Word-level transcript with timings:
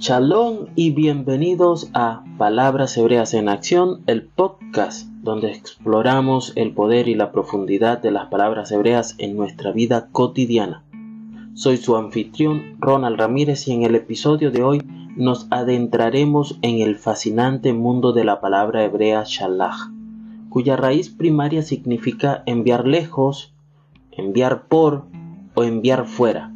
Shalom 0.00 0.68
y 0.76 0.92
bienvenidos 0.92 1.90
a 1.92 2.24
Palabras 2.38 2.96
Hebreas 2.96 3.34
en 3.34 3.50
Acción, 3.50 4.00
el 4.06 4.22
podcast 4.22 5.06
donde 5.20 5.50
exploramos 5.50 6.54
el 6.56 6.72
poder 6.72 7.06
y 7.06 7.14
la 7.14 7.32
profundidad 7.32 8.00
de 8.00 8.10
las 8.10 8.28
palabras 8.28 8.72
hebreas 8.72 9.14
en 9.18 9.36
nuestra 9.36 9.72
vida 9.72 10.08
cotidiana. 10.10 10.82
Soy 11.52 11.76
su 11.76 11.98
anfitrión 11.98 12.76
Ronald 12.78 13.18
Ramírez 13.18 13.68
y 13.68 13.72
en 13.72 13.82
el 13.82 13.94
episodio 13.94 14.50
de 14.50 14.62
hoy 14.62 14.82
nos 15.16 15.46
adentraremos 15.50 16.58
en 16.62 16.80
el 16.80 16.96
fascinante 16.96 17.74
mundo 17.74 18.14
de 18.14 18.24
la 18.24 18.40
palabra 18.40 18.82
hebrea 18.82 19.24
shalach, 19.26 19.90
cuya 20.48 20.76
raíz 20.76 21.10
primaria 21.10 21.60
significa 21.60 22.42
enviar 22.46 22.86
lejos, 22.86 23.52
enviar 24.12 24.66
por 24.66 25.04
o 25.52 25.62
enviar 25.62 26.06
fuera. 26.06 26.49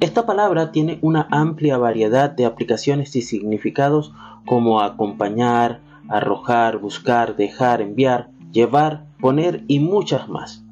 Esta 0.00 0.24
palabra 0.24 0.72
tiene 0.72 0.98
una 1.02 1.28
amplia 1.30 1.76
variedad 1.76 2.30
de 2.30 2.46
aplicaciones 2.46 3.14
y 3.16 3.20
significados 3.20 4.14
como 4.46 4.80
acompañar, 4.80 5.82
arrojar, 6.08 6.78
buscar, 6.78 7.36
dejar, 7.36 7.82
enviar, 7.82 8.30
llevar, 8.50 9.04
poner 9.20 9.62
y 9.68 9.78
muchas 9.78 10.26
más. 10.30 10.64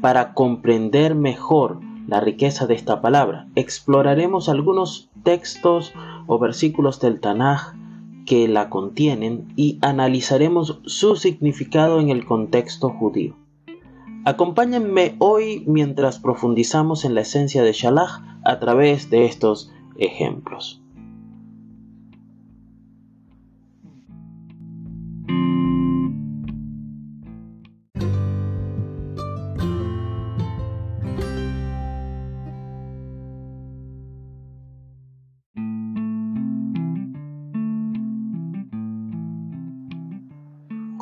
Para 0.00 0.32
comprender 0.32 1.16
mejor 1.16 1.80
la 2.06 2.20
riqueza 2.20 2.68
de 2.68 2.74
esta 2.74 3.00
palabra, 3.00 3.48
exploraremos 3.56 4.48
algunos 4.48 5.10
textos 5.24 5.92
o 6.28 6.38
versículos 6.38 7.00
del 7.00 7.18
Tanaj 7.18 7.74
que 8.26 8.46
la 8.46 8.70
contienen 8.70 9.52
y 9.56 9.80
analizaremos 9.82 10.80
su 10.86 11.16
significado 11.16 11.98
en 11.98 12.10
el 12.10 12.24
contexto 12.24 12.90
judío. 12.90 13.34
Acompáñenme 14.26 15.14
hoy 15.20 15.62
mientras 15.68 16.18
profundizamos 16.18 17.04
en 17.04 17.14
la 17.14 17.20
esencia 17.20 17.62
de 17.62 17.72
Shalach 17.72 18.22
a 18.44 18.58
través 18.58 19.08
de 19.08 19.24
estos 19.24 19.72
ejemplos. 19.94 20.82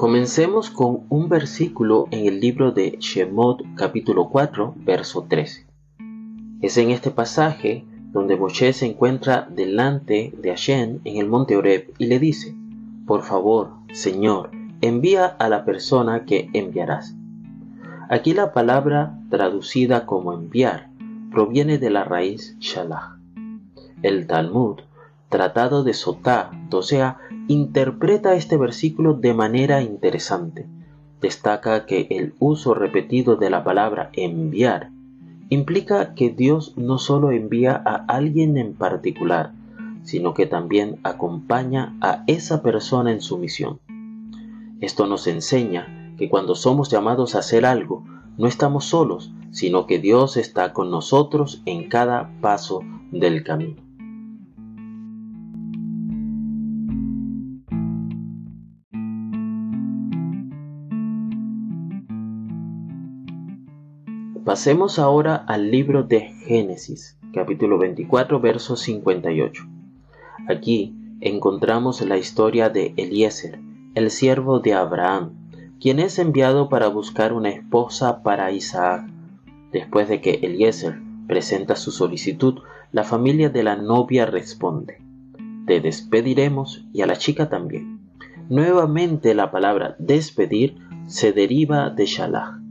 Comencemos 0.05 0.69
con 0.69 1.07
un 1.09 1.31
versículo 1.31 2.09
en 2.11 2.27
el 2.27 2.39
libro 2.39 2.73
de 2.73 2.99
Shemot 3.01 3.63
capítulo 3.75 4.29
4, 4.29 4.75
verso 4.77 5.25
13. 5.27 5.67
Es 6.61 6.77
en 6.77 6.91
este 6.91 7.11
pasaje 7.11 7.87
donde 8.13 8.37
Moshe 8.37 8.75
se 8.75 8.85
encuentra 8.85 9.49
delante 9.51 10.35
de 10.37 10.51
Hashem 10.51 11.01
en 11.05 11.17
el 11.17 11.27
monte 11.27 11.57
Oreb 11.57 11.95
y 11.97 12.05
le 12.05 12.19
dice, 12.19 12.55
por 13.07 13.23
favor, 13.23 13.71
Señor, 13.95 14.51
envía 14.83 15.25
a 15.25 15.49
la 15.49 15.65
persona 15.65 16.27
que 16.27 16.51
enviarás. 16.53 17.17
Aquí 18.11 18.35
la 18.35 18.53
palabra 18.53 19.19
traducida 19.31 20.05
como 20.05 20.35
enviar 20.35 20.91
proviene 21.33 21.79
de 21.79 21.89
la 21.89 22.05
raíz 22.05 22.59
shalach. 22.61 23.17
El 24.03 24.27
Talmud, 24.27 24.81
tratado 25.31 25.83
de 25.83 25.95
Sotá, 25.95 26.51
o 26.71 26.83
sea, 26.83 27.17
interpreta 27.49 28.35
este 28.35 28.57
versículo 28.57 29.15
de 29.15 29.35
manera 29.35 29.83
interesante. 29.83 30.67
Destaca 31.21 31.87
que 31.87 32.07
el 32.11 32.35
uso 32.39 32.75
repetido 32.75 33.37
de 33.37 33.51
la 33.51 33.65
palabra 33.65 34.11
enviar 34.15 34.91
implica 35.51 36.15
que 36.15 36.31
Dios 36.31 36.75
no 36.77 36.99
solo 36.99 37.31
envía 37.31 37.81
a 37.85 37.97
alguien 38.09 38.57
en 38.57 38.75
particular, 38.75 39.53
sino 40.03 40.35
que 40.35 40.47
también 40.47 40.99
acompaña 41.03 41.97
a 42.01 42.25
esa 42.27 42.63
persona 42.63 43.13
en 43.13 43.21
su 43.21 43.39
misión. 43.39 43.79
Esto 44.81 45.07
nos 45.07 45.27
enseña 45.27 46.15
que 46.19 46.29
cuando 46.29 46.55
somos 46.55 46.91
llamados 46.91 47.35
a 47.35 47.39
hacer 47.39 47.65
algo, 47.65 48.05
no 48.37 48.47
estamos 48.47 48.85
solos, 48.87 49.33
sino 49.51 49.87
que 49.87 49.99
Dios 49.99 50.37
está 50.37 50.73
con 50.73 50.91
nosotros 50.91 51.63
en 51.67 51.89
cada 51.89 52.31
paso 52.41 52.81
del 53.13 53.45
camino. 53.45 53.84
Pasemos 64.45 64.99
ahora 64.99 65.37
al 65.37 65.71
libro 65.71 66.03
de 66.03 66.21
Génesis, 66.21 67.17
capítulo 67.33 67.79
24, 67.79 68.41
verso 68.41 68.77
58. 68.77 69.65
Aquí 70.47 70.95
encontramos 71.23 72.03
la 72.03 72.19
historia 72.19 72.69
de 72.69 72.93
Eliezer, 72.99 73.59
el 73.95 74.11
siervo 74.11 74.61
de 74.61 74.75
Abraham, 74.75 75.31
quien 75.81 75.99
es 75.99 76.19
enviado 76.19 76.69
para 76.69 76.89
buscar 76.89 77.33
una 77.33 77.49
esposa 77.49 78.23
para 78.23 78.53
Isaac. 78.53 79.07
Después 79.73 80.11
de 80.11 80.21
que 80.21 80.41
Eliezer 80.43 81.01
presenta 81.27 81.75
su 81.75 81.91
solicitud, 81.91 82.59
la 82.93 83.05
familia 83.05 83.49
de 83.49 83.63
la 83.63 83.77
novia 83.77 84.27
responde, 84.27 84.99
Te 85.67 85.81
despediremos 85.81 86.85
y 86.93 87.01
a 87.01 87.07
la 87.07 87.17
chica 87.17 87.49
también. 87.49 88.01
Nuevamente 88.51 89.35
la 89.35 89.51
palabra 89.51 89.97
despedir 89.99 90.77
se 91.07 91.33
deriva 91.33 91.89
de 91.89 92.05
Shalach, 92.05 92.64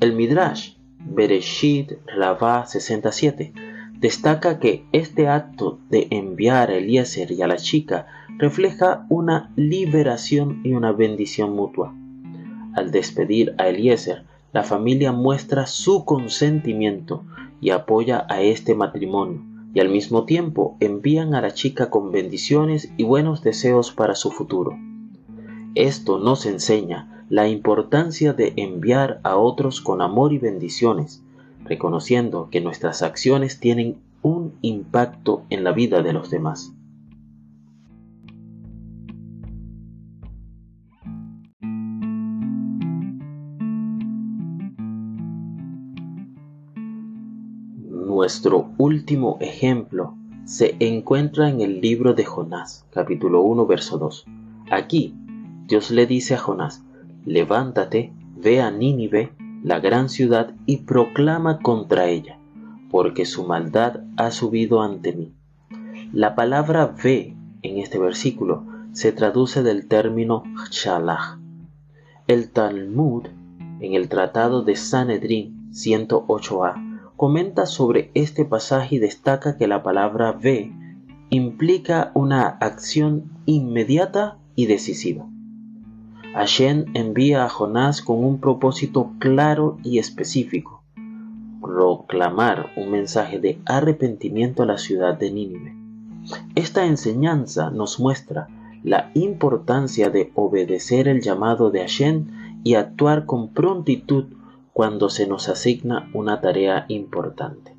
el 0.00 0.12
Midrash 0.12 0.74
Bereshit 0.98 1.92
Ravá 2.06 2.66
67 2.66 3.52
destaca 3.98 4.58
que 4.58 4.84
este 4.92 5.28
acto 5.28 5.78
de 5.88 6.08
enviar 6.10 6.70
a 6.70 6.76
Eliezer 6.76 7.32
y 7.32 7.40
a 7.40 7.46
la 7.46 7.56
chica 7.56 8.06
refleja 8.36 9.06
una 9.08 9.52
liberación 9.56 10.60
y 10.64 10.74
una 10.74 10.92
bendición 10.92 11.54
mutua. 11.54 11.94
Al 12.74 12.90
despedir 12.90 13.54
a 13.56 13.68
Eliezer, 13.68 14.24
la 14.52 14.64
familia 14.64 15.12
muestra 15.12 15.66
su 15.66 16.04
consentimiento 16.04 17.24
y 17.62 17.70
apoya 17.70 18.26
a 18.28 18.42
este 18.42 18.74
matrimonio, 18.74 19.42
y 19.72 19.80
al 19.80 19.88
mismo 19.88 20.24
tiempo 20.24 20.76
envían 20.80 21.34
a 21.34 21.40
la 21.40 21.52
chica 21.52 21.88
con 21.88 22.12
bendiciones 22.12 22.92
y 22.98 23.04
buenos 23.04 23.42
deseos 23.42 23.92
para 23.92 24.14
su 24.14 24.30
futuro. 24.30 24.76
Esto 25.74 26.18
nos 26.18 26.44
enseña 26.44 27.15
la 27.28 27.48
importancia 27.48 28.32
de 28.32 28.52
enviar 28.56 29.20
a 29.24 29.36
otros 29.36 29.80
con 29.80 30.00
amor 30.00 30.32
y 30.32 30.38
bendiciones, 30.38 31.24
reconociendo 31.64 32.48
que 32.50 32.60
nuestras 32.60 33.02
acciones 33.02 33.58
tienen 33.58 33.98
un 34.22 34.54
impacto 34.62 35.44
en 35.50 35.64
la 35.64 35.72
vida 35.72 36.02
de 36.02 36.12
los 36.12 36.30
demás. 36.30 36.72
Nuestro 47.88 48.70
último 48.78 49.36
ejemplo 49.40 50.14
se 50.44 50.76
encuentra 50.78 51.48
en 51.50 51.60
el 51.60 51.80
libro 51.80 52.14
de 52.14 52.24
Jonás, 52.24 52.86
capítulo 52.90 53.42
1, 53.42 53.66
verso 53.66 53.98
2. 53.98 54.26
Aquí, 54.70 55.14
Dios 55.66 55.90
le 55.90 56.06
dice 56.06 56.34
a 56.34 56.38
Jonás, 56.38 56.84
levántate, 57.26 58.12
ve 58.36 58.62
a 58.62 58.70
Nínive, 58.70 59.32
la 59.62 59.80
gran 59.80 60.08
ciudad, 60.08 60.54
y 60.64 60.78
proclama 60.78 61.58
contra 61.58 62.06
ella, 62.08 62.38
porque 62.90 63.26
su 63.26 63.44
maldad 63.44 64.00
ha 64.16 64.30
subido 64.30 64.80
ante 64.80 65.12
mí. 65.12 65.34
La 66.12 66.34
palabra 66.34 66.94
ve 67.02 67.36
en 67.62 67.78
este 67.78 67.98
versículo 67.98 68.64
se 68.92 69.12
traduce 69.12 69.62
del 69.62 69.88
término 69.88 70.44
shalach. 70.70 71.38
El 72.28 72.50
Talmud, 72.50 73.26
en 73.80 73.94
el 73.94 74.08
Tratado 74.08 74.62
de 74.62 74.76
Sanedrín 74.76 75.70
108a, 75.72 77.12
comenta 77.16 77.66
sobre 77.66 78.10
este 78.14 78.44
pasaje 78.44 78.96
y 78.96 78.98
destaca 78.98 79.56
que 79.56 79.66
la 79.66 79.82
palabra 79.82 80.32
ve 80.32 80.72
implica 81.30 82.12
una 82.14 82.46
acción 82.46 83.32
inmediata 83.46 84.38
y 84.54 84.66
decisiva. 84.66 85.28
Hashem 86.36 86.84
envía 86.92 87.46
a 87.46 87.48
Jonás 87.48 88.02
con 88.02 88.22
un 88.22 88.40
propósito 88.40 89.12
claro 89.18 89.78
y 89.82 89.98
específico, 89.98 90.82
proclamar 91.62 92.72
un 92.76 92.90
mensaje 92.90 93.38
de 93.38 93.58
arrepentimiento 93.64 94.62
a 94.62 94.66
la 94.66 94.76
ciudad 94.76 95.18
de 95.18 95.30
Nínive. 95.30 95.74
Esta 96.54 96.84
enseñanza 96.84 97.70
nos 97.70 97.98
muestra 97.98 98.48
la 98.84 99.10
importancia 99.14 100.10
de 100.10 100.30
obedecer 100.34 101.08
el 101.08 101.22
llamado 101.22 101.70
de 101.70 101.80
Hashem 101.80 102.26
y 102.64 102.74
actuar 102.74 103.24
con 103.24 103.54
prontitud 103.54 104.26
cuando 104.74 105.08
se 105.08 105.26
nos 105.26 105.48
asigna 105.48 106.10
una 106.12 106.42
tarea 106.42 106.84
importante. 106.88 107.75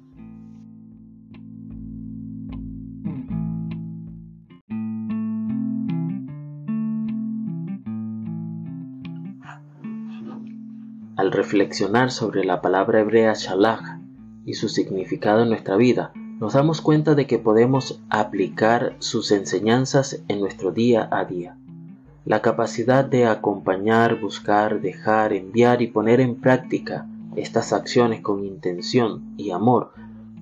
Al 11.18 11.32
reflexionar 11.32 12.12
sobre 12.12 12.46
la 12.46 12.62
palabra 12.62 13.00
hebrea 13.00 13.34
shalach 13.34 13.98
y 14.46 14.54
su 14.54 14.70
significado 14.70 15.42
en 15.42 15.50
nuestra 15.50 15.76
vida, 15.76 16.12
nos 16.14 16.54
damos 16.54 16.80
cuenta 16.80 17.16
de 17.16 17.26
que 17.26 17.40
podemos 17.40 18.00
aplicar 18.10 18.96
sus 19.00 19.32
enseñanzas 19.32 20.22
en 20.28 20.40
nuestro 20.40 20.72
día 20.72 21.10
a 21.12 21.26
día. 21.26 21.58
La 22.24 22.44
capacidad 22.44 23.04
de 23.04 23.26
acompañar, 23.26 24.20
buscar, 24.22 24.80
dejar, 24.80 25.34
enviar 25.34 25.82
y 25.82 25.88
poner 25.88 26.22
en 26.22 26.36
práctica 26.36 27.08
estas 27.36 27.74
acciones 27.74 28.22
con 28.22 28.46
intención 28.46 29.34
y 29.38 29.50
amor 29.50 29.94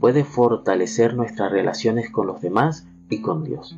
puede 0.01 0.25
fortalecer 0.25 1.16
nuestras 1.16 1.54
relaciones 1.54 2.10
con 2.10 2.27
los 2.27 2.42
demás 2.42 2.86
y 3.10 3.22
con 3.22 3.45
Dios. 3.45 3.77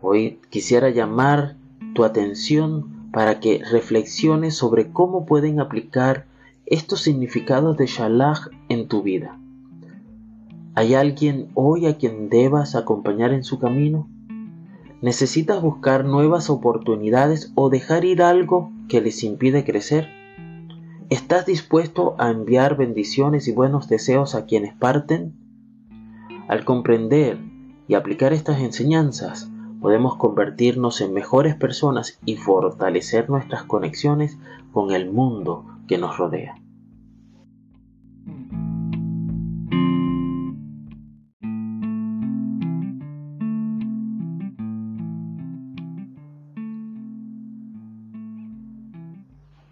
Hoy 0.00 0.40
quisiera 0.48 0.88
llamar 0.88 1.56
tu 1.94 2.04
atención 2.04 3.01
para 3.12 3.40
que 3.40 3.62
reflexiones 3.70 4.56
sobre 4.56 4.90
cómo 4.90 5.26
pueden 5.26 5.60
aplicar 5.60 6.26
estos 6.66 7.02
significados 7.02 7.76
de 7.76 7.86
Shalach 7.86 8.48
en 8.68 8.88
tu 8.88 9.02
vida. 9.02 9.38
¿Hay 10.74 10.94
alguien 10.94 11.50
hoy 11.54 11.86
a 11.86 11.98
quien 11.98 12.30
debas 12.30 12.74
acompañar 12.74 13.32
en 13.32 13.44
su 13.44 13.58
camino? 13.58 14.08
¿Necesitas 15.02 15.60
buscar 15.60 16.06
nuevas 16.06 16.48
oportunidades 16.48 17.52
o 17.54 17.68
dejar 17.68 18.06
ir 18.06 18.22
algo 18.22 18.72
que 18.88 19.02
les 19.02 19.22
impide 19.22 19.64
crecer? 19.64 20.08
¿Estás 21.10 21.44
dispuesto 21.44 22.14
a 22.18 22.30
enviar 22.30 22.78
bendiciones 22.78 23.46
y 23.48 23.52
buenos 23.52 23.88
deseos 23.88 24.34
a 24.34 24.46
quienes 24.46 24.74
parten? 24.74 25.34
Al 26.48 26.64
comprender 26.64 27.38
y 27.86 27.94
aplicar 27.94 28.32
estas 28.32 28.60
enseñanzas, 28.60 29.51
podemos 29.82 30.14
convertirnos 30.14 31.00
en 31.00 31.12
mejores 31.12 31.56
personas 31.56 32.20
y 32.24 32.36
fortalecer 32.36 33.28
nuestras 33.28 33.64
conexiones 33.64 34.38
con 34.72 34.92
el 34.92 35.10
mundo 35.10 35.66
que 35.88 35.98
nos 35.98 36.16
rodea. 36.16 36.54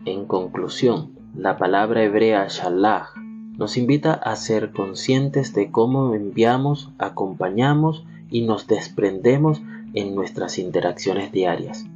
En 0.04 0.26
conclusión, 0.26 1.12
la 1.36 1.56
palabra 1.56 2.02
hebrea 2.02 2.48
shalach 2.48 3.14
nos 3.56 3.76
invita 3.76 4.14
a 4.14 4.34
ser 4.34 4.72
conscientes 4.72 5.54
de 5.54 5.70
cómo 5.70 6.14
enviamos, 6.14 6.90
acompañamos 6.98 8.04
y 8.28 8.42
nos 8.42 8.66
desprendemos 8.66 9.62
en 9.94 10.14
nuestras 10.14 10.58
interacciones 10.58 11.32
diarias. 11.32 11.86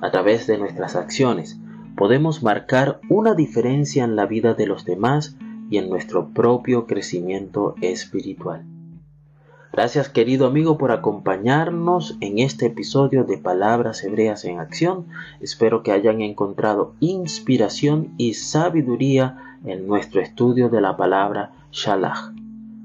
A 0.00 0.10
través 0.10 0.46
de 0.46 0.58
nuestras 0.58 0.96
acciones 0.96 1.58
podemos 1.96 2.42
marcar 2.42 3.00
una 3.08 3.34
diferencia 3.34 4.04
en 4.04 4.16
la 4.16 4.26
vida 4.26 4.54
de 4.54 4.66
los 4.66 4.84
demás 4.84 5.36
y 5.70 5.78
en 5.78 5.88
nuestro 5.88 6.28
propio 6.30 6.86
crecimiento 6.86 7.74
espiritual. 7.80 8.64
Gracias 9.72 10.08
querido 10.08 10.46
amigo 10.46 10.78
por 10.78 10.92
acompañarnos 10.92 12.16
en 12.20 12.38
este 12.38 12.66
episodio 12.66 13.24
de 13.24 13.38
Palabras 13.38 14.04
Hebreas 14.04 14.44
en 14.44 14.60
Acción. 14.60 15.08
Espero 15.40 15.82
que 15.82 15.90
hayan 15.90 16.20
encontrado 16.20 16.94
inspiración 17.00 18.14
y 18.16 18.34
sabiduría 18.34 19.58
en 19.64 19.88
nuestro 19.88 20.20
estudio 20.20 20.68
de 20.68 20.80
la 20.80 20.96
palabra 20.96 21.52
Shalach. 21.72 22.32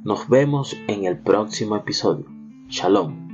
Nos 0.04 0.28
vemos 0.30 0.76
en 0.88 1.06
el 1.06 1.20
próximo 1.20 1.76
episodio. 1.76 2.26
Shalom. 2.70 3.29